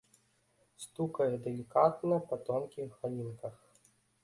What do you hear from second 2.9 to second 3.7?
галінках.